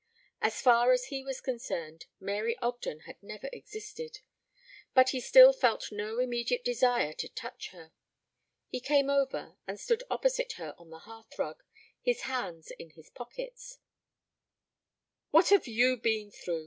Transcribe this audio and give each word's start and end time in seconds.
As 0.41 0.59
far 0.61 0.91
as 0.93 1.05
he 1.13 1.23
was 1.23 1.39
concerned 1.41 2.07
Mary 2.19 2.57
Ogden 2.57 3.01
had 3.01 3.21
never 3.21 3.51
existed. 3.53 4.21
But 4.95 5.09
he 5.09 5.19
still 5.19 5.53
felt 5.53 5.91
no 5.91 6.17
immediate 6.17 6.65
desire 6.65 7.13
to 7.13 7.29
touch 7.29 7.69
her. 7.69 7.91
He 8.67 8.79
came 8.79 9.11
over 9.11 9.57
and 9.67 9.79
stood 9.79 10.01
opposite 10.09 10.53
her 10.53 10.73
on 10.79 10.89
the 10.89 10.97
hearthrug, 11.01 11.61
his 12.01 12.21
hands 12.21 12.71
in 12.79 12.89
his 12.89 13.11
pockets. 13.11 13.77
"What 15.29 15.49
have 15.49 15.67
you 15.67 15.97
been 15.97 16.31
through?" 16.31 16.59